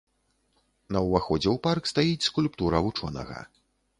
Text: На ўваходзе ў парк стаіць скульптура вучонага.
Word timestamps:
На 0.95 0.99
ўваходзе 1.07 1.49
ў 1.51 1.57
парк 1.67 1.83
стаіць 1.91 2.27
скульптура 2.29 2.77
вучонага. 2.87 3.39